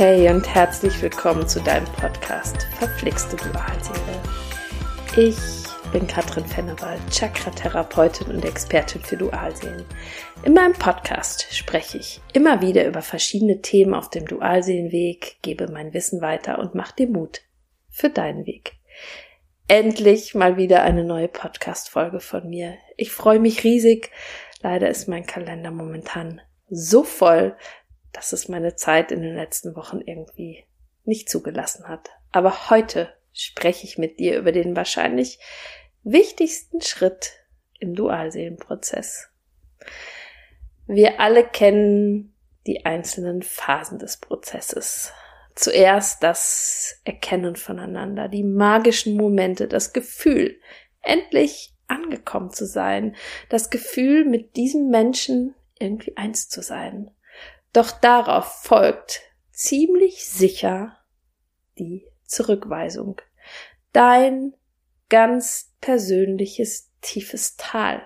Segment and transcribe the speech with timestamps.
[0.00, 4.22] Hey und herzlich willkommen zu deinem Podcast Verflixte Dualseele.
[5.14, 5.36] Ich
[5.92, 9.84] bin Katrin Fennewald, Chakra-Therapeutin und Expertin für Dualseelen.
[10.42, 15.92] In meinem Podcast spreche ich immer wieder über verschiedene Themen auf dem Dualseelenweg, gebe mein
[15.92, 17.42] Wissen weiter und mache dir Mut
[17.90, 18.76] für deinen Weg.
[19.68, 22.78] Endlich mal wieder eine neue Podcast-Folge von mir.
[22.96, 24.10] Ich freue mich riesig.
[24.62, 26.40] Leider ist mein Kalender momentan
[26.70, 27.54] so voll,
[28.12, 30.64] dass es meine Zeit in den letzten Wochen irgendwie
[31.04, 32.10] nicht zugelassen hat.
[32.32, 35.38] Aber heute spreche ich mit dir über den wahrscheinlich
[36.02, 37.32] wichtigsten Schritt
[37.78, 39.28] im Dualseelenprozess.
[40.86, 42.34] Wir alle kennen
[42.66, 45.12] die einzelnen Phasen des Prozesses.
[45.54, 50.58] Zuerst das Erkennen voneinander, die magischen Momente, das Gefühl,
[51.02, 53.16] endlich angekommen zu sein,
[53.48, 57.10] das Gefühl, mit diesem Menschen irgendwie eins zu sein.
[57.72, 59.20] Doch darauf folgt
[59.52, 60.98] ziemlich sicher
[61.78, 63.20] die Zurückweisung.
[63.92, 64.54] Dein
[65.08, 68.02] ganz persönliches tiefes Tal.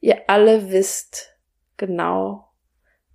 [0.00, 1.36] Ihr alle wisst
[1.76, 2.50] genau,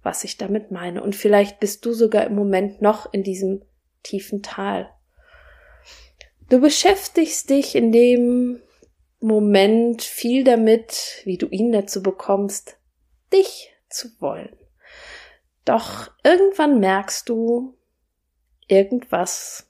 [0.03, 1.03] was ich damit meine.
[1.03, 3.63] Und vielleicht bist du sogar im Moment noch in diesem
[4.03, 4.89] tiefen Tal.
[6.49, 8.61] Du beschäftigst dich in dem
[9.19, 12.77] Moment viel damit, wie du ihn dazu bekommst,
[13.31, 14.57] dich zu wollen.
[15.65, 17.77] Doch irgendwann merkst du,
[18.67, 19.67] irgendwas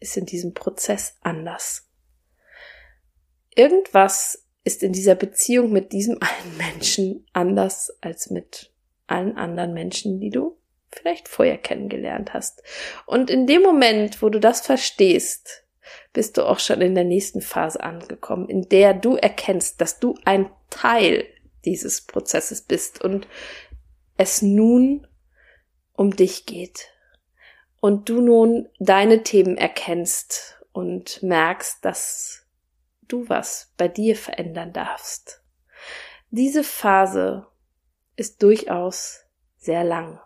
[0.00, 1.88] ist in diesem Prozess anders.
[3.54, 8.72] Irgendwas ist in dieser Beziehung mit diesem einen Menschen anders als mit
[9.06, 10.56] allen anderen Menschen, die du
[10.90, 12.62] vielleicht vorher kennengelernt hast.
[13.06, 15.64] Und in dem Moment, wo du das verstehst,
[16.12, 20.14] bist du auch schon in der nächsten Phase angekommen, in der du erkennst, dass du
[20.24, 21.26] ein Teil
[21.64, 23.26] dieses Prozesses bist und
[24.16, 25.06] es nun
[25.94, 26.90] um dich geht
[27.80, 32.46] und du nun deine Themen erkennst und merkst, dass
[33.02, 35.42] du was bei dir verändern darfst.
[36.30, 37.46] Diese Phase
[38.16, 39.20] ist durchaus
[39.56, 40.20] sehr lang.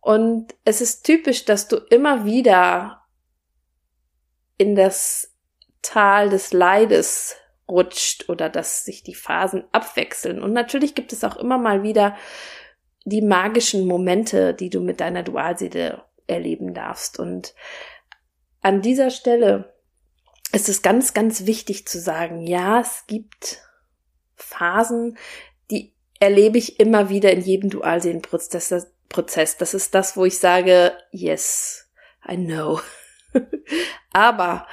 [0.00, 3.04] Und es ist typisch, dass du immer wieder
[4.58, 5.32] in das
[5.80, 7.36] Tal des Leides
[7.68, 10.42] rutscht oder dass sich die Phasen abwechseln.
[10.42, 12.16] Und natürlich gibt es auch immer mal wieder
[13.04, 17.18] die magischen Momente, die du mit deiner Dualseele erleben darfst.
[17.18, 17.54] Und
[18.60, 19.74] an dieser Stelle
[20.52, 23.62] ist es ganz, ganz wichtig zu sagen, ja, es gibt
[24.36, 25.18] Phasen,
[25.70, 28.92] die erlebe ich immer wieder in jedem Dualseelenprozess.
[29.12, 29.56] Prozess.
[29.58, 31.88] Das ist das, wo ich sage, yes,
[32.28, 32.80] I know.
[34.12, 34.66] Aber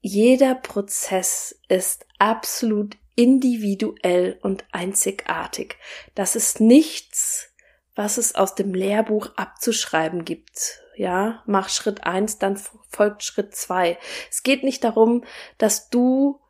[0.00, 5.76] jeder Prozess ist absolut individuell und einzigartig.
[6.14, 7.48] Das ist nichts,
[7.94, 10.80] was es aus dem Lehrbuch abzuschreiben gibt.
[10.96, 13.98] Ja, mach Schritt eins, dann folgt Schritt zwei.
[14.30, 15.24] Es geht nicht darum,
[15.58, 16.40] dass du,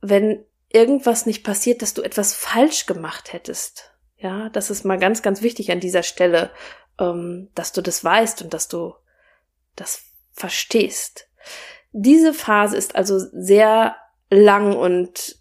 [0.00, 3.92] wenn irgendwas nicht passiert, dass du etwas falsch gemacht hättest.
[4.16, 6.50] Ja, das ist mal ganz, ganz wichtig an dieser Stelle,
[6.98, 8.94] ähm, dass du das weißt und dass du
[9.76, 10.02] das
[10.32, 11.28] verstehst.
[11.92, 13.96] Diese Phase ist also sehr
[14.30, 15.36] lang und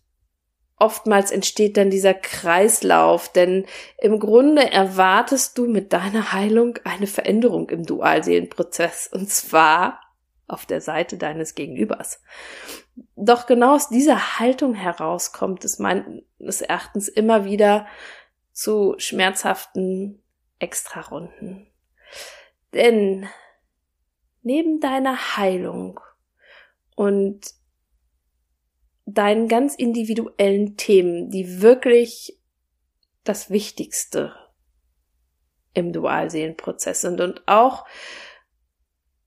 [0.83, 3.65] oftmals entsteht dann dieser Kreislauf, denn
[3.97, 10.01] im Grunde erwartest du mit deiner Heilung eine Veränderung im Dualseelenprozess und zwar
[10.47, 12.21] auf der Seite deines Gegenübers.
[13.15, 17.87] Doch genau aus dieser Haltung heraus kommt es meines Erachtens immer wieder
[18.51, 20.21] zu schmerzhaften
[20.59, 21.67] Extrarunden.
[22.73, 23.27] Denn
[24.41, 26.01] neben deiner Heilung
[26.95, 27.41] und
[29.05, 32.39] deinen ganz individuellen Themen, die wirklich
[33.23, 34.33] das Wichtigste
[35.73, 37.85] im Dualseelenprozess sind und auch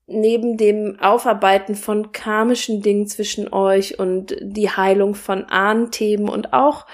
[0.07, 6.87] neben dem Aufarbeiten von karmischen Dingen zwischen euch und die Heilung von Ahnthemen und auch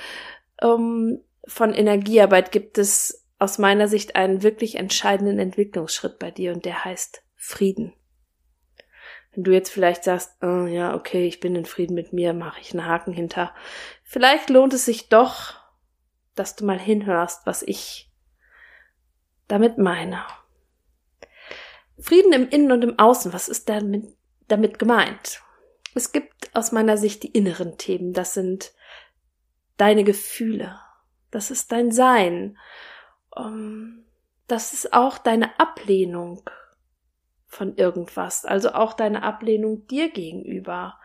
[0.61, 6.65] ähm, von Energiearbeit gibt es aus meiner Sicht einen wirklich entscheidenden Entwicklungsschritt bei dir und
[6.65, 7.93] der heißt Frieden.
[9.33, 12.61] Wenn du jetzt vielleicht sagst, oh, ja, okay, ich bin in Frieden mit mir, mache
[12.61, 13.53] ich einen Haken hinter.
[14.03, 15.55] Vielleicht lohnt es sich doch,
[16.35, 18.11] dass du mal hinhörst, was ich
[19.47, 20.23] damit meine.
[21.99, 24.05] Frieden im Innen und im Außen, was ist damit,
[24.47, 25.41] damit gemeint?
[25.95, 28.73] Es gibt aus meiner Sicht die inneren Themen, das sind
[29.77, 30.79] deine Gefühle,
[31.31, 32.57] das ist dein Sein,
[33.37, 34.05] ähm,
[34.47, 36.49] das ist auch deine Ablehnung
[37.53, 40.99] von irgendwas, also auch deine Ablehnung dir gegenüber.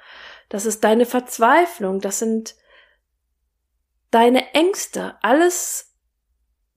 [0.49, 2.57] Das ist deine Verzweiflung, das sind
[4.11, 5.95] deine Ängste, alles,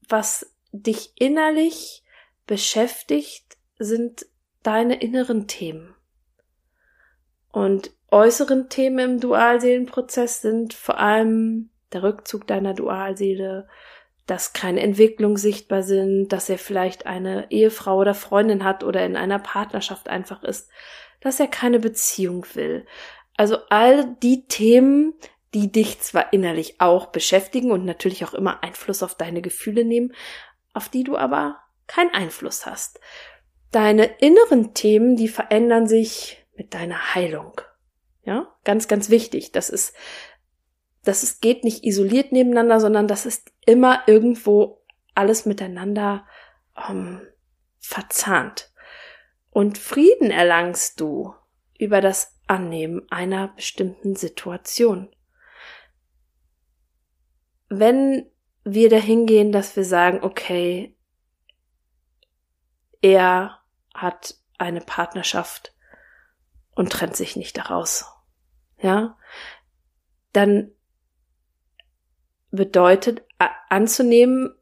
[0.07, 2.03] was dich innerlich
[2.45, 4.25] beschäftigt, sind
[4.63, 5.95] deine inneren Themen.
[7.51, 13.67] Und äußeren Themen im Dualseelenprozess sind vor allem der Rückzug deiner Dualseele,
[14.25, 19.15] dass keine Entwicklung sichtbar sind, dass er vielleicht eine Ehefrau oder Freundin hat oder in
[19.15, 20.69] einer Partnerschaft einfach ist,
[21.19, 22.85] dass er keine Beziehung will.
[23.37, 25.13] Also all die Themen,
[25.53, 30.13] die dich zwar innerlich auch beschäftigen und natürlich auch immer Einfluss auf deine Gefühle nehmen,
[30.73, 31.57] auf die du aber
[31.87, 32.99] keinen Einfluss hast.
[33.71, 37.59] Deine inneren Themen, die verändern sich mit deiner Heilung.
[38.23, 39.51] Ja, ganz, ganz wichtig.
[39.51, 39.93] Das ist,
[41.03, 44.83] das ist, geht nicht isoliert nebeneinander, sondern das ist immer irgendwo
[45.15, 46.25] alles miteinander
[46.89, 47.21] ähm,
[47.79, 48.71] verzahnt.
[49.49, 51.33] Und Frieden erlangst du
[51.77, 55.13] über das Annehmen einer bestimmten Situation
[57.71, 58.29] wenn
[58.65, 60.93] wir dahin gehen, dass wir sagen, okay,
[63.01, 63.59] er
[63.95, 65.73] hat eine Partnerschaft
[66.75, 68.05] und trennt sich nicht daraus,
[68.77, 69.17] ja,
[70.33, 70.71] dann
[72.51, 73.23] bedeutet
[73.69, 74.53] anzunehmen,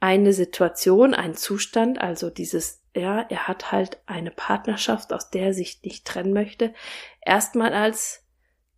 [0.00, 5.54] eine Situation, ein Zustand, also dieses, ja, er hat halt eine Partnerschaft, aus der er
[5.54, 6.74] sich nicht trennen möchte,
[7.24, 8.24] erstmal als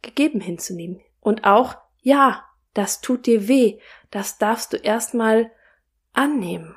[0.03, 1.01] gegeben hinzunehmen.
[1.21, 2.45] Und auch, ja,
[2.75, 3.79] das tut dir weh,
[4.11, 5.51] das darfst du erstmal
[6.13, 6.77] annehmen.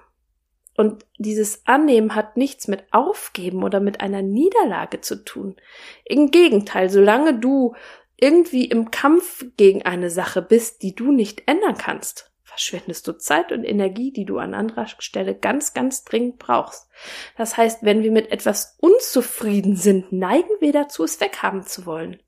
[0.76, 5.58] Und dieses Annehmen hat nichts mit Aufgeben oder mit einer Niederlage zu tun.
[6.06, 7.76] Im Gegenteil, solange du
[8.22, 13.52] irgendwie im Kampf gegen eine Sache bist, die du nicht ändern kannst, verschwendest du Zeit
[13.52, 16.88] und Energie, die du an anderer Stelle ganz, ganz dringend brauchst.
[17.36, 22.22] Das heißt, wenn wir mit etwas unzufrieden sind, neigen wir dazu, es weghaben zu wollen.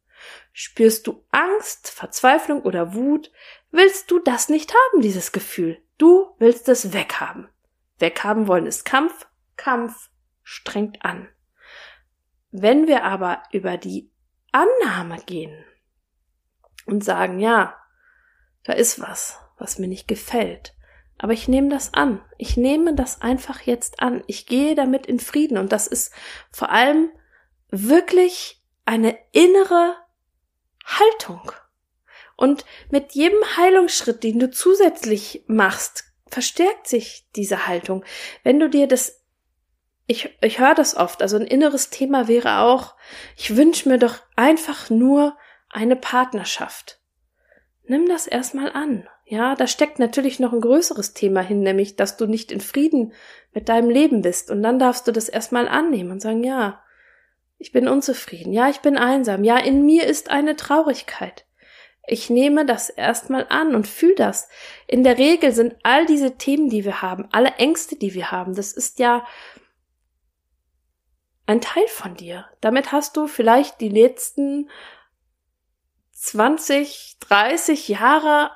[0.52, 3.32] Spürst du Angst, Verzweiflung oder Wut,
[3.72, 5.78] willst du das nicht haben, dieses Gefühl.
[5.98, 7.50] Du willst es weghaben.
[8.00, 10.10] Weghaben wollen ist Kampf, Kampf
[10.42, 11.28] strengt an.
[12.50, 14.12] Wenn wir aber über die
[14.52, 15.66] Annahme gehen
[16.86, 17.76] und sagen, ja,
[18.64, 20.74] da ist was, was mir nicht gefällt,
[21.18, 22.22] aber ich nehme das an.
[22.38, 24.24] Ich nehme das einfach jetzt an.
[24.28, 26.14] Ich gehe damit in Frieden und das ist
[26.52, 27.12] vor allem
[27.70, 29.96] wirklich eine innere
[30.86, 31.52] Haltung.
[32.36, 38.04] Und mit jedem Heilungsschritt, den du zusätzlich machst, verstärkt sich diese Haltung.
[38.44, 39.24] Wenn du dir das,
[40.08, 42.96] ich, ich höre das oft, also ein inneres Thema wäre auch,
[43.38, 45.38] ich wünsche mir doch einfach nur
[45.74, 47.00] eine Partnerschaft.
[47.86, 49.08] Nimm das erstmal an.
[49.26, 53.14] Ja, da steckt natürlich noch ein größeres Thema hin, nämlich, dass du nicht in Frieden
[53.54, 54.52] mit deinem Leben bist.
[54.52, 56.82] Und dann darfst du das erstmal annehmen und sagen, ja,
[57.58, 58.54] ich bin unzufrieden.
[58.54, 59.44] Ja, ich bin einsam.
[59.44, 61.46] Ja, in mir ist eine Traurigkeit.
[62.06, 64.50] Ich nehme das erstmal an und fühle das.
[64.88, 68.56] In der Regel sind all diese Themen, die wir haben, alle Ängste, die wir haben,
[68.56, 69.26] das ist ja
[71.46, 72.46] ein Teil von dir.
[72.60, 74.70] Damit hast du vielleicht die letzten
[76.24, 78.52] 20, 30 Jahre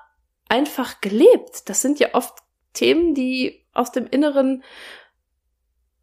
[0.48, 1.68] einfach gelebt.
[1.68, 2.40] Das sind ja oft
[2.72, 4.64] Themen, die aus dem inneren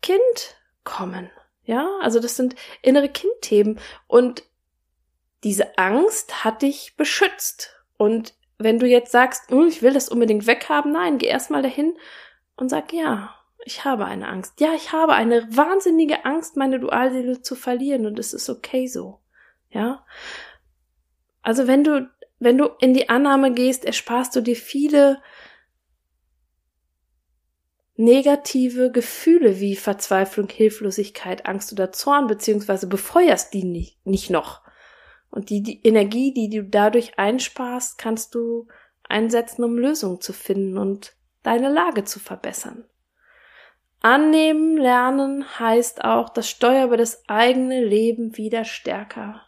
[0.02, 0.20] Kind
[0.84, 1.30] kommen.
[1.64, 4.42] Ja, also das sind innere Kindthemen und
[5.42, 7.74] diese Angst hat dich beschützt.
[7.96, 11.96] Und wenn du jetzt sagst, hm, ich will das unbedingt weghaben, nein, geh erstmal dahin
[12.56, 13.34] und sag, ja,
[13.64, 14.60] ich habe eine Angst.
[14.60, 19.20] Ja, ich habe eine wahnsinnige Angst, meine Dualseele zu verlieren und es ist okay so.
[19.70, 20.04] Ja.
[21.44, 22.10] Also wenn du,
[22.40, 25.22] wenn du in die Annahme gehst, ersparst du dir viele
[27.96, 34.62] negative Gefühle wie Verzweiflung, Hilflosigkeit, Angst oder Zorn, beziehungsweise befeuerst die nicht, nicht noch.
[35.30, 38.66] Und die, die Energie, die du dadurch einsparst, kannst du
[39.04, 42.84] einsetzen, um Lösungen zu finden und deine Lage zu verbessern.
[44.00, 49.42] Annehmen, lernen heißt auch, das Steuer über das eigene Leben wieder stärker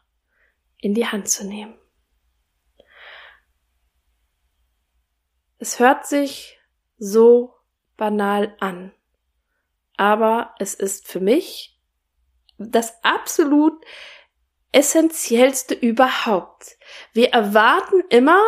[0.79, 1.75] in die Hand zu nehmen.
[5.59, 6.59] Es hört sich
[6.99, 7.55] so
[7.97, 8.93] banal an,
[9.97, 11.81] aber es ist für mich
[12.59, 13.85] das absolut
[14.73, 16.77] essentiellste überhaupt.
[17.13, 18.43] Wir erwarten immer,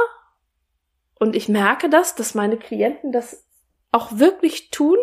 [1.19, 3.47] und ich merke das, dass meine Klienten das
[3.91, 4.99] auch wirklich tun,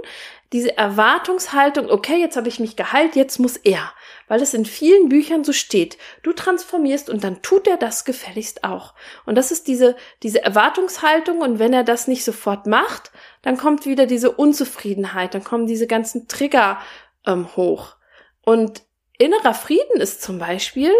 [0.53, 3.91] diese Erwartungshaltung, okay, jetzt habe ich mich geheilt, jetzt muss er,
[4.27, 5.97] weil es in vielen Büchern so steht.
[6.23, 8.93] Du transformierst und dann tut er das gefälligst auch.
[9.25, 13.85] Und das ist diese, diese Erwartungshaltung und wenn er das nicht sofort macht, dann kommt
[13.85, 16.79] wieder diese Unzufriedenheit, dann kommen diese ganzen Trigger
[17.25, 17.95] ähm, hoch.
[18.41, 18.83] Und
[19.17, 20.91] innerer Frieden ist zum Beispiel,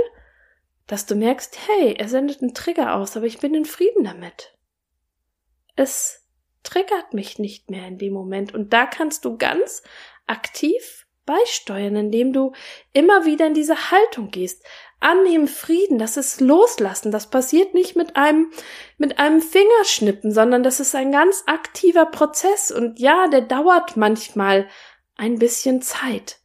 [0.88, 4.56] dass du merkst, hey, er sendet einen Trigger aus, aber ich bin in Frieden damit.
[5.76, 6.26] Es
[6.64, 8.54] triggert mich nicht mehr in dem Moment.
[8.54, 9.84] Und da kannst du ganz
[10.28, 12.54] aktiv beisteuern, indem du
[12.94, 14.64] immer wieder in diese Haltung gehst.
[15.00, 17.12] Annehmen Frieden, das ist Loslassen.
[17.12, 18.52] Das passiert nicht mit einem,
[18.98, 22.72] mit einem Fingerschnippen, sondern das ist ein ganz aktiver Prozess.
[22.72, 24.68] Und ja, der dauert manchmal
[25.16, 26.40] ein bisschen Zeit.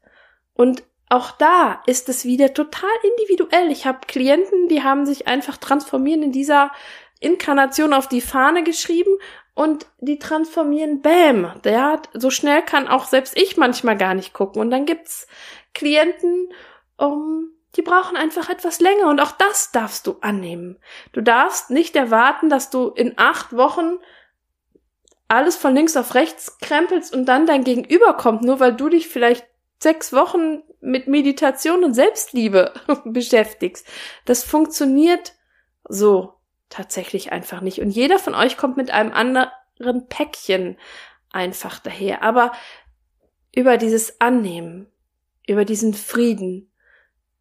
[0.55, 3.71] Und auch da ist es wieder total individuell.
[3.71, 6.71] Ich habe Klienten, die haben sich einfach transformieren in dieser
[7.19, 9.17] Inkarnation auf die Fahne geschrieben
[9.61, 14.63] und die transformieren, bam, der so schnell kann auch selbst ich manchmal gar nicht gucken.
[14.63, 15.27] Und dann gibt's
[15.75, 16.49] Klienten,
[16.97, 20.79] um, die brauchen einfach etwas länger und auch das darfst du annehmen.
[21.13, 23.99] Du darfst nicht erwarten, dass du in acht Wochen
[25.29, 29.09] alles von links auf rechts krempelst und dann dein Gegenüber kommt, nur weil du dich
[29.09, 29.47] vielleicht
[29.79, 32.73] sechs Wochen mit Meditation und Selbstliebe
[33.05, 33.87] beschäftigst.
[34.25, 35.35] Das funktioniert
[35.87, 36.40] so
[36.71, 37.81] tatsächlich einfach nicht.
[37.81, 40.79] Und jeder von euch kommt mit einem anderen Päckchen
[41.31, 42.23] einfach daher.
[42.23, 42.53] Aber
[43.55, 44.87] über dieses Annehmen,
[45.47, 46.73] über diesen Frieden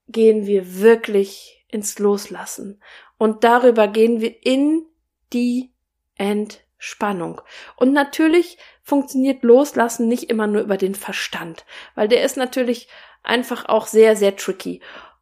[0.08, 2.82] gehen wir wirklich ins Loslassen.
[3.18, 4.86] Und darüber gehen wir in
[5.32, 5.72] die
[6.16, 7.42] Entspannung.
[7.76, 12.88] Und natürlich funktioniert Loslassen nicht immer nur über den Verstand, weil der ist natürlich
[13.22, 14.82] einfach auch sehr, sehr tricky.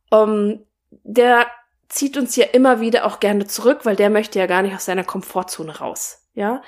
[0.09, 0.65] Um, ähm,
[1.03, 1.47] der
[1.89, 4.85] zieht uns ja immer wieder auch gerne zurück, weil der möchte ja gar nicht aus
[4.85, 6.27] seiner Komfortzone raus.
[6.33, 6.61] Ja,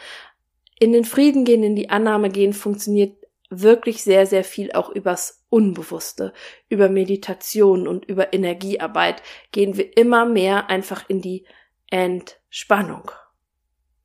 [0.80, 3.18] in den Frieden gehen, in die Annahme gehen, funktioniert
[3.50, 6.34] wirklich sehr, sehr viel auch übers Unbewusste,
[6.70, 11.48] über Meditation und über Energiearbeit gehen wir immer mehr einfach in die
[11.90, 13.12] Entspannung.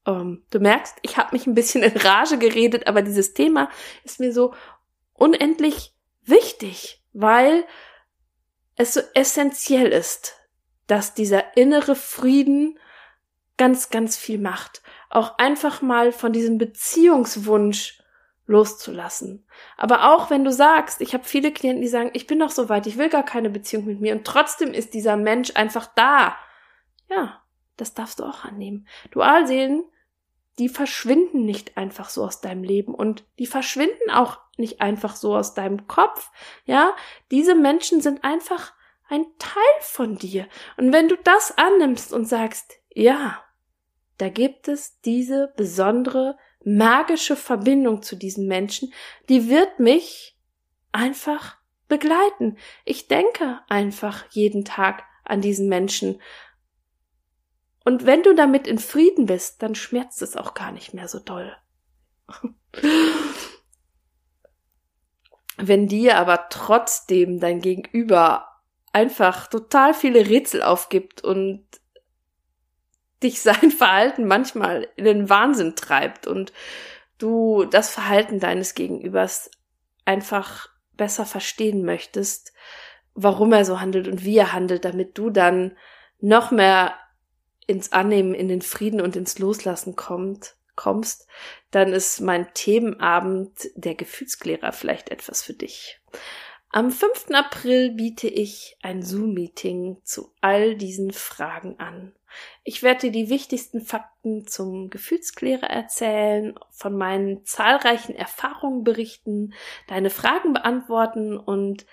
[0.06, 3.68] Ähm, du merkst, ich habe mich ein bisschen in Rage geredet, aber dieses Thema
[4.04, 4.54] ist mir so
[5.12, 7.64] unendlich wichtig, weil
[8.76, 10.37] es so essentiell ist,
[10.87, 12.79] dass dieser innere Frieden
[13.57, 14.83] ganz, ganz viel macht.
[15.11, 18.03] Auch einfach mal von diesem Beziehungswunsch
[18.47, 19.47] loszulassen.
[19.76, 22.69] Aber auch wenn du sagst, ich habe viele Klienten, die sagen, ich bin noch so
[22.69, 26.37] weit, ich will gar keine Beziehung mit mir und trotzdem ist dieser Mensch einfach da.
[27.09, 27.43] Ja,
[27.76, 28.87] das darfst du auch annehmen.
[29.12, 29.85] Dualseelen,
[30.59, 35.35] die verschwinden nicht einfach so aus deinem Leben und die verschwinden auch nicht einfach so
[35.35, 36.31] aus deinem Kopf.
[36.64, 36.95] Ja,
[37.31, 38.73] diese Menschen sind einfach
[39.09, 40.49] ein Teil von dir.
[40.77, 43.43] Und wenn du das annimmst und sagst, ja,
[44.19, 48.93] da gibt es diese besondere magische Verbindung zu diesen Menschen,
[49.29, 50.39] die wird mich
[50.93, 51.57] einfach
[51.89, 52.57] begleiten.
[52.85, 56.21] Ich denke einfach jeden Tag an diesen Menschen.
[57.85, 61.19] Und wenn du damit in Frieden bist, dann schmerzt es auch gar nicht mehr so
[61.19, 61.55] doll.
[65.57, 68.49] wenn dir aber trotzdem dein Gegenüber
[68.95, 71.67] einfach total viele Rätsel aufgibt und
[73.23, 76.53] dich sein Verhalten manchmal in den Wahnsinn treibt und
[77.19, 79.51] du das Verhalten deines Gegenübers
[80.05, 82.53] einfach besser verstehen möchtest,
[83.15, 85.77] warum er so handelt und wie er handelt, damit du dann
[86.21, 86.95] noch mehr
[87.67, 91.27] ins Annehmen, in den Frieden und ins Loslassen kommt, kommst,
[91.71, 96.01] dann ist mein Themenabend der Gefühlsklärer vielleicht etwas für dich.
[96.75, 97.26] Am 5.
[97.31, 102.12] April biete ich ein Zoom-Meeting zu all diesen Fragen an.
[102.64, 109.54] Ich werde dir die wichtigsten Fakten zum Gefühlsklärer erzählen, von meinen zahlreichen Erfahrungen berichten,
[109.87, 111.87] deine Fragen beantworten und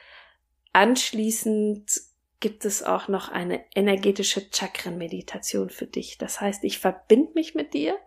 [0.73, 2.01] anschließend
[2.39, 6.17] gibt es auch noch eine energetische Chakrenmeditation für dich.
[6.17, 8.00] Das heißt, ich verbinde mich mit dir,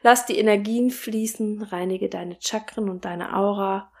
[0.00, 3.92] lass die Energien fließen, reinige deine Chakren und deine Aura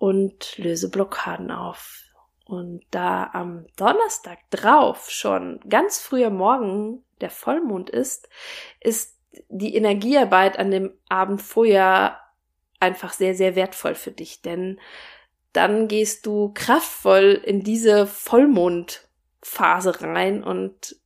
[0.00, 2.04] und löse Blockaden auf.
[2.46, 8.28] Und da am Donnerstag drauf schon ganz früher Morgen der Vollmond ist,
[8.80, 9.18] ist
[9.50, 12.18] die Energiearbeit an dem Abend vorher
[12.80, 14.80] einfach sehr, sehr wertvoll für dich, denn
[15.52, 20.96] dann gehst du kraftvoll in diese Vollmondphase rein und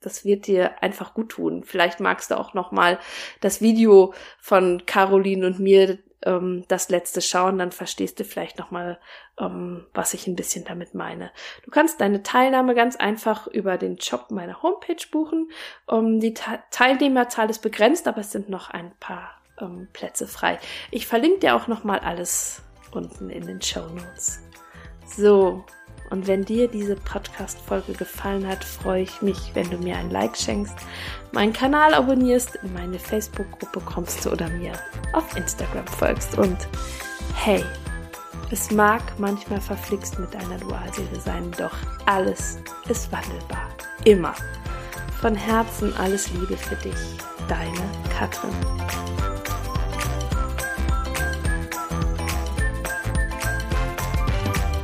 [0.00, 1.62] das wird dir einfach gut tun.
[1.62, 2.98] Vielleicht magst du auch noch mal
[3.40, 8.98] das Video von Caroline und mir ähm, das letzte schauen, dann verstehst du vielleicht nochmal,
[9.38, 11.30] ähm, was ich ein bisschen damit meine.
[11.64, 15.50] Du kannst deine Teilnahme ganz einfach über den Job meiner Homepage buchen.
[15.90, 20.58] Ähm, die Ta Teilnehmerzahl ist begrenzt, aber es sind noch ein paar ähm, Plätze frei.
[20.90, 22.62] Ich verlinke dir auch nochmal alles
[22.92, 24.40] unten in den Show Notes.
[25.06, 25.64] So,
[26.10, 30.36] und wenn dir diese Podcast-Folge gefallen hat, freue ich mich, wenn du mir ein Like
[30.36, 30.74] schenkst,
[31.32, 34.72] meinen Kanal abonnierst, in meine Facebook-Gruppe kommst oder mir
[35.12, 36.36] auf Instagram folgst.
[36.36, 36.58] Und
[37.34, 37.64] hey,
[38.50, 41.74] es mag manchmal verflixt mit deiner Dualseele sein, doch
[42.06, 43.68] alles ist wandelbar.
[44.04, 44.34] Immer.
[45.20, 46.96] Von Herzen alles Liebe für dich.
[47.48, 47.80] Deine
[48.16, 48.50] Katrin.